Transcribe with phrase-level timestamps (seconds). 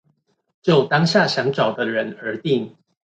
[0.63, 2.75] 就當下想找的人而定